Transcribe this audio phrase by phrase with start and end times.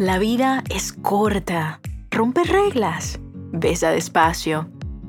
[0.00, 1.78] La vida es corta.
[2.10, 3.20] Rompe reglas.
[3.52, 4.66] Besa despacio.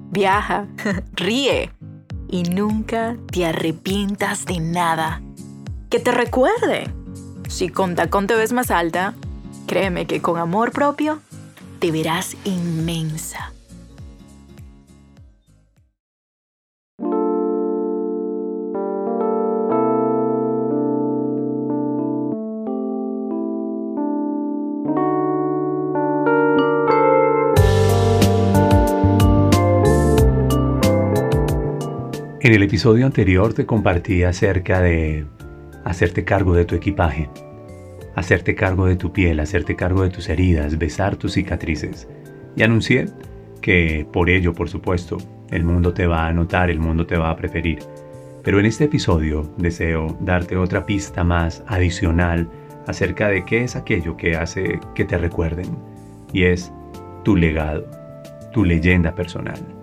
[0.10, 0.68] Viaja.
[1.14, 1.72] Ríe.
[2.28, 5.22] Y nunca te arrepientas de nada.
[5.90, 6.94] Que te recuerde.
[7.48, 9.14] Si con tacón ves más alta,
[9.66, 11.22] créeme que con amor propio
[11.80, 13.54] te verás inmensa.
[32.52, 35.26] En el episodio anterior te compartí acerca de
[35.86, 37.30] hacerte cargo de tu equipaje,
[38.14, 42.10] hacerte cargo de tu piel, hacerte cargo de tus heridas, besar tus cicatrices.
[42.58, 43.06] Y anuncié
[43.62, 45.18] que por ello, por supuesto,
[45.50, 47.80] el mundo te va a notar, el mundo te va a preferir.
[48.44, 52.50] Pero en este episodio deseo darte otra pista más adicional
[52.86, 55.78] acerca de qué es aquello que hace que te recuerden.
[56.34, 56.70] Y es
[57.24, 57.90] tu legado,
[58.52, 59.81] tu leyenda personal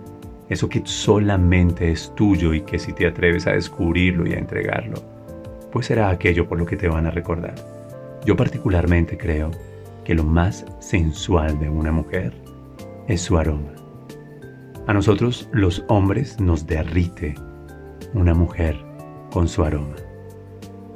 [0.49, 5.01] eso que solamente es tuyo y que si te atreves a descubrirlo y a entregarlo,
[5.71, 7.55] pues será aquello por lo que te van a recordar.
[8.25, 9.51] Yo particularmente creo
[10.03, 12.33] que lo más sensual de una mujer
[13.07, 13.73] es su aroma.
[14.87, 17.35] A nosotros los hombres nos derrite
[18.13, 18.75] una mujer
[19.31, 19.95] con su aroma.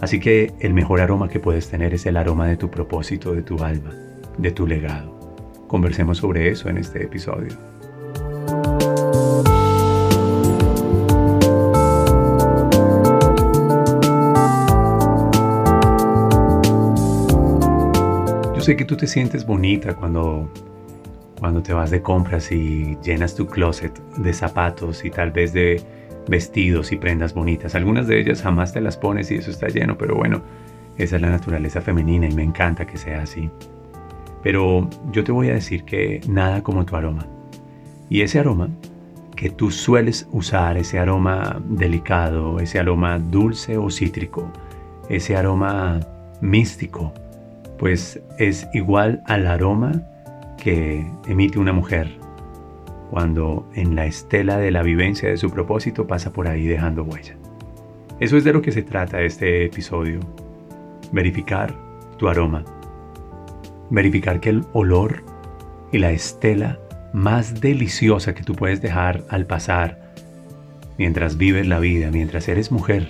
[0.01, 3.43] Así que el mejor aroma que puedes tener es el aroma de tu propósito, de
[3.43, 3.93] tu alma,
[4.37, 5.13] de tu legado.
[5.67, 7.72] Conversemos sobre eso en este episodio.
[18.64, 20.50] Sé que tú te sientes bonita cuando,
[21.39, 25.81] cuando te vas de compras y llenas tu closet de zapatos y tal vez de
[26.28, 27.75] vestidos y prendas bonitas.
[27.75, 30.42] Algunas de ellas jamás te las pones y eso está lleno, pero bueno,
[30.97, 33.50] esa es la naturaleza femenina y me encanta que sea así.
[34.42, 37.25] Pero yo te voy a decir que nada como tu aroma.
[38.09, 38.70] Y ese aroma
[39.36, 44.52] que tú sueles usar, ese aroma delicado, ese aroma dulce o cítrico,
[45.10, 45.99] ese aroma
[46.42, 47.14] místico,
[47.78, 50.02] pues es igual al aroma
[50.58, 52.10] que emite una mujer
[53.10, 57.36] cuando en la estela de la vivencia de su propósito pasa por ahí dejando huella.
[58.20, 60.20] Eso es de lo que se trata este episodio.
[61.11, 61.76] Verificar
[62.17, 62.64] tu aroma.
[63.90, 65.23] Verificar que el olor
[65.92, 66.80] y la estela
[67.14, 70.14] más deliciosa que tú puedes dejar al pasar
[70.98, 73.10] mientras vives la vida, mientras eres mujer,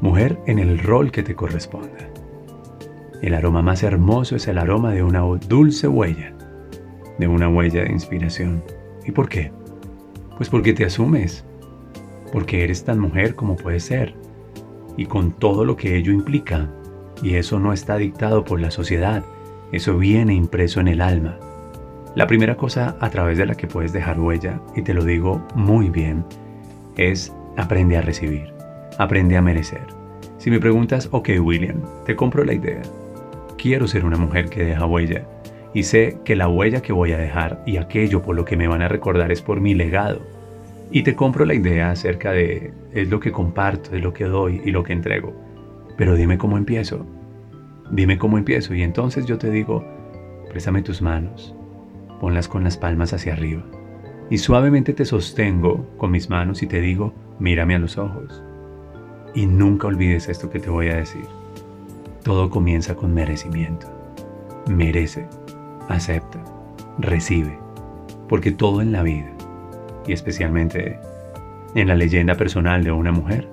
[0.00, 2.13] mujer en el rol que te corresponda.
[3.24, 6.34] El aroma más hermoso es el aroma de una dulce huella,
[7.18, 8.62] de una huella de inspiración.
[9.06, 9.50] ¿Y por qué?
[10.36, 11.42] Pues porque te asumes,
[12.34, 14.14] porque eres tan mujer como puedes ser,
[14.98, 16.68] y con todo lo que ello implica.
[17.22, 19.24] Y eso no está dictado por la sociedad,
[19.72, 21.38] eso viene impreso en el alma.
[22.14, 25.40] La primera cosa a través de la que puedes dejar huella, y te lo digo
[25.54, 26.26] muy bien,
[26.98, 28.52] es aprende a recibir,
[28.98, 29.86] aprende a merecer.
[30.36, 32.82] Si me preguntas, ok William, te compro la idea,
[33.64, 35.26] quiero ser una mujer que deja huella
[35.72, 38.68] y sé que la huella que voy a dejar y aquello por lo que me
[38.68, 40.20] van a recordar es por mi legado.
[40.90, 44.60] Y te compro la idea acerca de es lo que comparto, es lo que doy
[44.66, 45.32] y lo que entrego.
[45.96, 47.06] Pero dime cómo empiezo.
[47.90, 49.82] Dime cómo empiezo y entonces yo te digo,
[50.50, 51.54] préstame tus manos,
[52.20, 53.64] ponlas con las palmas hacia arriba
[54.28, 58.42] y suavemente te sostengo con mis manos y te digo, mírame a los ojos.
[59.34, 61.24] Y nunca olvides esto que te voy a decir.
[62.24, 63.86] Todo comienza con merecimiento.
[64.66, 65.28] Merece,
[65.90, 66.42] acepta,
[66.98, 67.58] recibe,
[68.30, 69.30] porque todo en la vida,
[70.06, 70.98] y especialmente
[71.74, 73.46] en la leyenda personal de una mujer,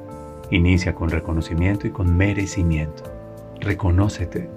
[0.52, 3.04] inicia con reconocimiento y con merecimiento.
[3.60, 4.50] Reconócete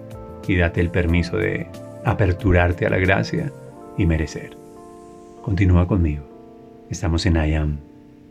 [0.46, 1.66] y date el permiso de
[2.04, 3.52] aperturarte a la gracia
[3.98, 4.56] y merecer.
[5.42, 6.22] Continúa conmigo.
[6.88, 7.78] Estamos en Ayam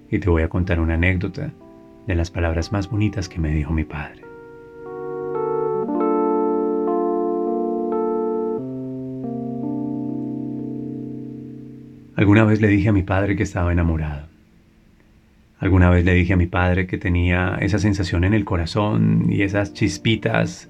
[0.09, 1.51] y te voy a contar una anécdota
[2.07, 4.22] de las palabras más bonitas que me dijo mi padre.
[12.24, 14.30] Alguna vez le dije a mi padre que estaba enamorado.
[15.60, 19.42] Alguna vez le dije a mi padre que tenía esa sensación en el corazón y
[19.42, 20.70] esas chispitas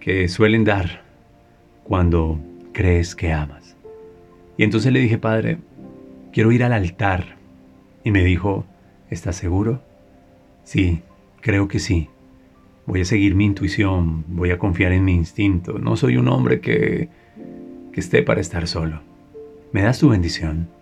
[0.00, 1.02] que suelen dar
[1.84, 2.40] cuando
[2.72, 3.76] crees que amas.
[4.56, 5.58] Y entonces le dije, padre,
[6.32, 7.36] quiero ir al altar.
[8.02, 8.64] Y me dijo,
[9.10, 9.82] ¿estás seguro?
[10.64, 11.02] Sí,
[11.42, 12.08] creo que sí.
[12.86, 15.78] Voy a seguir mi intuición, voy a confiar en mi instinto.
[15.78, 17.10] No soy un hombre que,
[17.92, 19.02] que esté para estar solo.
[19.70, 20.77] ¿Me das tu bendición?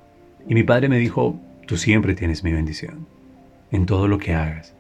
[0.48, 3.06] Y mi padre me dijo, tú siempre tienes mi bendición,
[3.72, 4.76] en todo lo que hagas,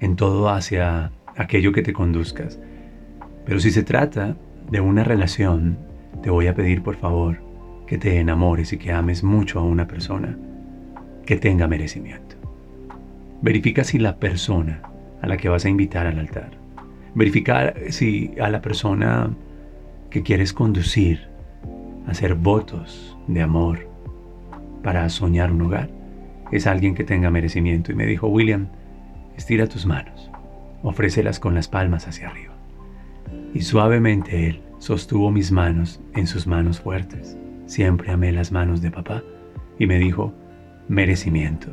[0.00, 2.60] en todo hacia aquello que te conduzcas.
[3.44, 4.36] Pero si se trata
[4.70, 5.76] de una relación,
[6.22, 7.42] te voy a pedir por favor
[7.88, 10.38] que te enamores y que ames mucho a una persona
[11.26, 12.36] que tenga merecimiento.
[13.42, 14.82] Verifica si la persona
[15.20, 16.52] a la que vas a invitar al altar,
[17.14, 19.30] verifica si a la persona
[20.10, 21.26] que quieres conducir,
[22.06, 23.93] hacer votos de amor
[24.84, 25.88] para soñar un hogar,
[26.52, 27.90] es alguien que tenga merecimiento.
[27.90, 28.68] Y me dijo, William,
[29.36, 30.30] estira tus manos,
[30.82, 32.54] ofrécelas con las palmas hacia arriba.
[33.54, 37.36] Y suavemente él sostuvo mis manos en sus manos fuertes.
[37.66, 39.22] Siempre amé las manos de papá
[39.78, 40.32] y me dijo,
[40.86, 41.68] merecimiento.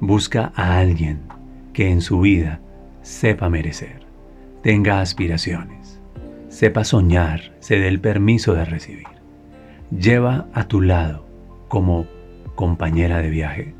[0.00, 1.20] Busca a alguien
[1.74, 2.60] que en su vida
[3.02, 4.06] sepa merecer,
[4.62, 6.00] tenga aspiraciones,
[6.48, 9.06] sepa soñar, se dé el permiso de recibir.
[9.90, 11.26] Lleva a tu lado
[11.68, 12.06] como
[12.54, 13.74] compañera de viaje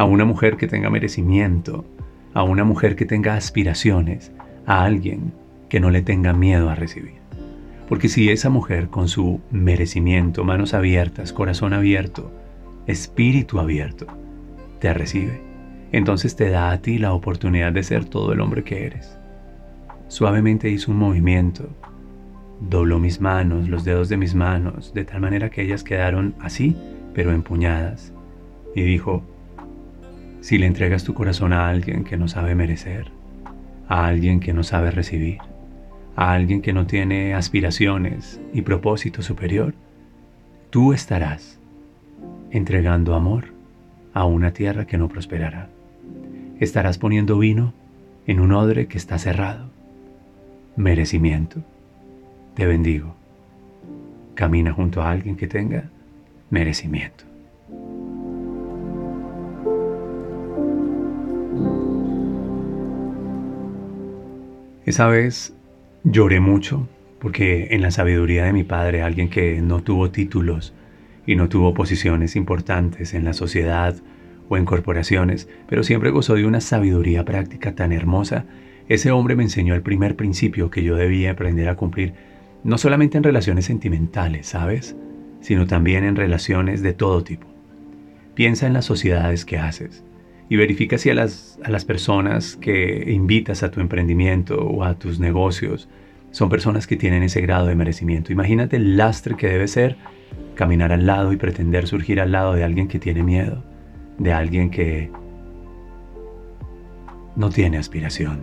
[0.00, 1.84] a una mujer que tenga merecimiento,
[2.32, 4.32] a una mujer que tenga aspiraciones,
[4.64, 5.34] a alguien
[5.68, 7.20] que no le tenga miedo a recibir.
[7.86, 12.32] Porque si esa mujer con su merecimiento, manos abiertas, corazón abierto,
[12.86, 14.06] espíritu abierto,
[14.78, 15.42] te recibe,
[15.92, 19.18] entonces te da a ti la oportunidad de ser todo el hombre que eres.
[20.08, 21.68] Suavemente hizo un movimiento,
[22.60, 26.74] dobló mis manos, los dedos de mis manos, de tal manera que ellas quedaron así,
[27.14, 28.12] pero empuñadas,
[28.74, 29.22] y dijo,
[30.40, 33.10] si le entregas tu corazón a alguien que no sabe merecer,
[33.88, 35.38] a alguien que no sabe recibir,
[36.16, 39.74] a alguien que no tiene aspiraciones y propósito superior,
[40.70, 41.58] tú estarás
[42.50, 43.46] entregando amor
[44.14, 45.68] a una tierra que no prosperará.
[46.58, 47.72] Estarás poniendo vino
[48.26, 49.70] en un odre que está cerrado.
[50.76, 51.62] Merecimiento.
[52.54, 53.14] Te bendigo.
[54.34, 55.90] Camina junto a alguien que tenga
[56.50, 57.24] merecimiento.
[64.84, 65.54] Esa vez
[66.02, 66.88] Lloré mucho
[67.18, 70.72] porque en la sabiduría de mi padre, alguien que no tuvo títulos
[71.26, 73.94] y no tuvo posiciones importantes en la sociedad
[74.48, 78.46] o en corporaciones, pero siempre gozó de una sabiduría práctica tan hermosa,
[78.88, 82.14] ese hombre me enseñó el primer principio que yo debía aprender a cumplir,
[82.64, 84.96] no solamente en relaciones sentimentales, ¿sabes?
[85.40, 87.46] Sino también en relaciones de todo tipo.
[88.34, 90.04] Piensa en las sociedades que haces
[90.48, 94.98] y verifica si a las, a las personas que invitas a tu emprendimiento o a
[94.98, 95.88] tus negocios
[96.32, 98.32] son personas que tienen ese grado de merecimiento.
[98.32, 99.96] Imagínate el lastre que debe ser
[100.54, 103.64] caminar al lado y pretender surgir al lado de alguien que tiene miedo,
[104.18, 105.10] de alguien que
[107.36, 108.40] no tiene aspiración.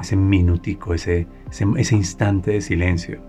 [0.00, 3.20] Ese minutico, ese, ese, ese instante de silencio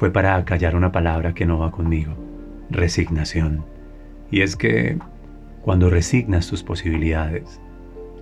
[0.00, 2.14] fue para callar una palabra que no va conmigo,
[2.70, 3.66] resignación.
[4.30, 4.96] Y es que
[5.60, 7.60] cuando resignas tus posibilidades,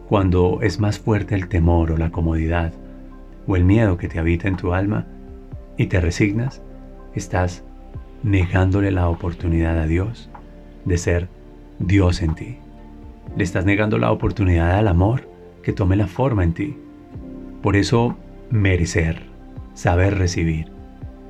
[0.08, 2.72] cuando es más fuerte el temor o la comodidad
[3.46, 5.06] o el miedo que te habita en tu alma
[5.76, 6.62] y te resignas,
[7.14, 7.62] estás
[8.24, 10.30] negándole la oportunidad a Dios
[10.84, 11.28] de ser
[11.78, 12.56] Dios en ti.
[13.36, 15.28] Le estás negando la oportunidad al amor
[15.62, 16.76] que tome la forma en ti.
[17.62, 18.16] Por eso,
[18.50, 19.22] merecer,
[19.74, 20.76] saber recibir,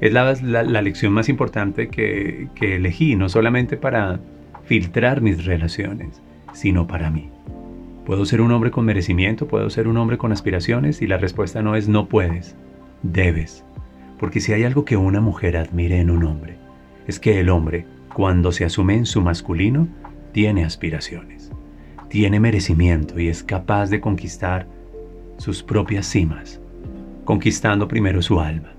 [0.00, 4.21] es la, lección más importante que, que elegí, no solamente para
[4.65, 6.23] filtrar mis relaciones,
[6.53, 7.31] sino para mí.
[8.05, 9.49] ¿Puedo ser un hombre con merecimiento?
[9.49, 11.03] ¿Puedo ser un hombre con aspiraciones?
[11.03, 12.56] Y la respuesta no es no puedes,
[13.03, 13.65] debes.
[14.19, 16.57] Porque si hay algo que una mujer admire en un hombre,
[17.07, 19.88] es que el hombre, cuando se asume en su masculino,
[20.33, 21.52] tiene aspiraciones,
[22.09, 24.67] tiene merecimiento y es capaz de conquistar
[25.37, 26.61] sus propias cimas,
[27.25, 28.77] conquistando primero su alma.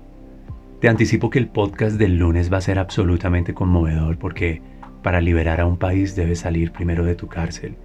[0.80, 4.62] Te anticipo que el podcast del lunes va a ser absolutamente conmovedor porque
[5.02, 7.76] para liberar a un país debes salir primero de tu cárcel.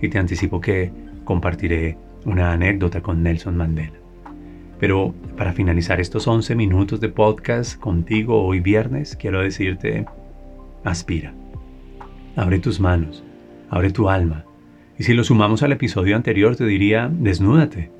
[0.00, 0.90] Y te anticipo que
[1.24, 3.98] compartiré una anécdota con Nelson Mandela.
[4.80, 10.06] Pero para finalizar estos 11 minutos de podcast contigo hoy viernes, quiero decirte,
[10.84, 11.34] aspira.
[12.34, 13.22] Abre tus manos,
[13.68, 14.46] abre tu alma.
[14.98, 17.90] Y si lo sumamos al episodio anterior, te diría, desnúdate.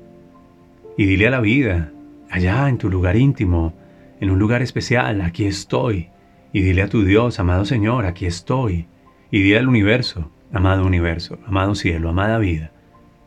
[0.97, 1.91] Y dile a la vida,
[2.31, 3.73] allá en tu lugar íntimo,
[4.19, 6.09] en un lugar especial, aquí estoy
[6.51, 8.87] y dile a tu Dios, amado Señor, aquí estoy.
[9.31, 12.71] Y dile al universo, amado universo, amado cielo, amada vida,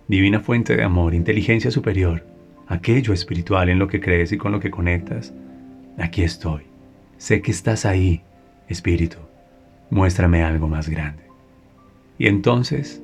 [0.09, 2.27] divina fuente de amor, inteligencia superior,
[2.67, 5.33] aquello espiritual en lo que crees y con lo que conectas,
[5.99, 6.63] aquí estoy.
[7.17, 8.23] Sé que estás ahí,
[8.69, 9.19] Espíritu.
[9.91, 11.23] Muéstrame algo más grande.
[12.19, 13.01] Y entonces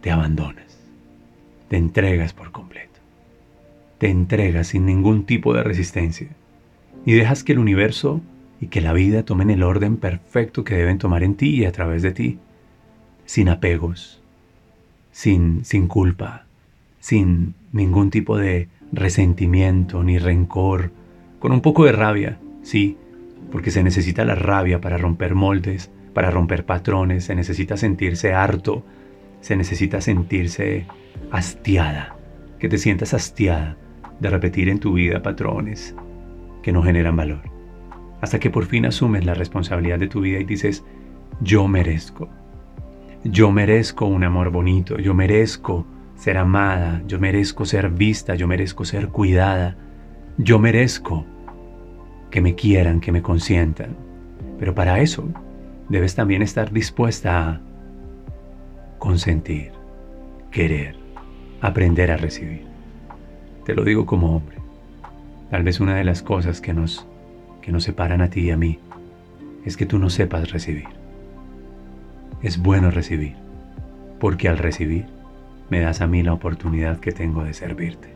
[0.00, 0.78] te abandonas,
[1.68, 3.00] te entregas por completo,
[3.98, 6.28] te entregas sin ningún tipo de resistencia
[7.04, 8.20] y dejas que el universo
[8.60, 11.72] y que la vida tomen el orden perfecto que deben tomar en ti y a
[11.72, 12.38] través de ti,
[13.24, 14.20] sin apegos,
[15.12, 16.46] sin, sin culpa,
[17.00, 20.90] sin ningún tipo de resentimiento ni rencor,
[21.38, 22.38] con un poco de rabia,
[22.68, 22.98] Sí,
[23.50, 28.84] porque se necesita la rabia para romper moldes, para romper patrones, se necesita sentirse harto,
[29.40, 30.84] se necesita sentirse
[31.30, 32.14] hastiada,
[32.58, 33.78] que te sientas hastiada
[34.20, 35.94] de repetir en tu vida patrones
[36.62, 37.42] que no generan valor.
[38.20, 40.84] Hasta que por fin asumes la responsabilidad de tu vida y dices,
[41.40, 42.28] yo merezco.
[43.24, 48.84] Yo merezco un amor bonito, yo merezco ser amada, yo merezco ser vista, yo merezco
[48.84, 49.76] ser cuidada,
[50.36, 51.24] yo merezco
[52.30, 53.96] que me quieran, que me consientan.
[54.58, 55.28] Pero para eso
[55.88, 57.60] debes también estar dispuesta a
[58.98, 59.72] consentir,
[60.50, 60.96] querer,
[61.60, 62.66] aprender a recibir.
[63.64, 64.57] Te lo digo como hombre.
[65.50, 67.06] Tal vez una de las cosas que nos,
[67.62, 68.78] que nos separan a ti y a mí
[69.64, 70.88] es que tú no sepas recibir.
[72.42, 73.34] Es bueno recibir,
[74.20, 75.06] porque al recibir
[75.70, 78.08] me das a mí la oportunidad que tengo de servirte.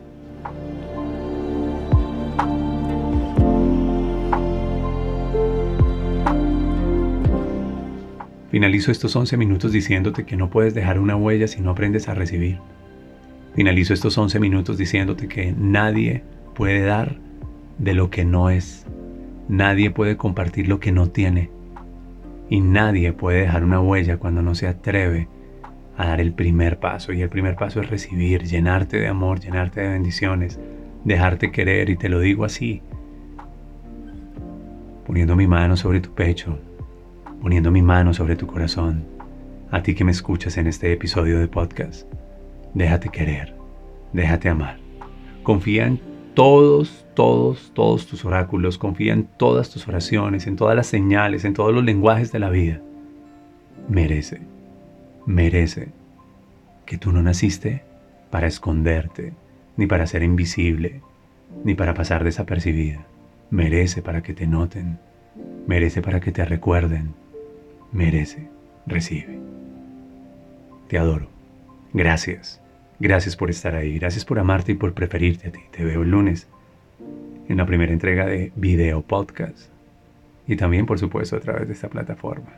[8.51, 12.13] Finalizo estos 11 minutos diciéndote que no puedes dejar una huella si no aprendes a
[12.13, 12.59] recibir.
[13.55, 16.21] Finalizo estos 11 minutos diciéndote que nadie
[16.53, 17.17] puede dar
[17.77, 18.85] de lo que no es.
[19.47, 21.49] Nadie puede compartir lo que no tiene.
[22.49, 25.27] Y nadie puede dejar una huella cuando no se atreve
[25.97, 27.13] a dar el primer paso.
[27.13, 30.59] Y el primer paso es recibir, llenarte de amor, llenarte de bendiciones,
[31.03, 31.89] dejarte querer.
[31.89, 32.81] Y te lo digo así,
[35.05, 36.59] poniendo mi mano sobre tu pecho,
[37.41, 39.05] poniendo mi mano sobre tu corazón,
[39.71, 42.07] a ti que me escuchas en este episodio de podcast.
[42.73, 43.55] Déjate querer,
[44.13, 44.77] déjate amar.
[45.43, 50.87] Confía en todos, todos, todos tus oráculos, confía en todas tus oraciones, en todas las
[50.87, 52.81] señales, en todos los lenguajes de la vida.
[53.89, 54.41] Merece,
[55.25, 55.89] merece
[56.85, 57.83] que tú no naciste
[58.29, 59.33] para esconderte,
[59.77, 61.01] ni para ser invisible,
[61.63, 63.05] ni para pasar desapercibida.
[63.49, 64.99] Merece para que te noten,
[65.67, 67.13] merece para que te recuerden,
[67.91, 68.47] merece,
[68.87, 69.39] recibe.
[70.87, 71.27] Te adoro.
[71.93, 72.62] Gracias.
[72.99, 73.97] Gracias por estar ahí.
[73.99, 75.61] Gracias por amarte y por preferirte a ti.
[75.71, 76.47] Te veo el lunes
[77.47, 79.69] en la primera entrega de Video Podcast.
[80.47, 82.53] Y también, por supuesto, a través de esta plataforma.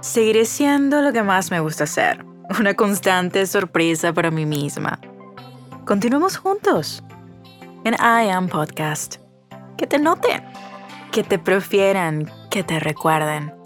[0.00, 2.24] Seguiré siendo lo que más me gusta hacer,
[2.58, 4.98] una constante sorpresa para mí misma.
[5.84, 7.02] Continuemos juntos
[7.84, 9.16] en I Am Podcast.
[9.76, 10.42] Que te noten,
[11.12, 13.57] que te prefieran, que te recuerden.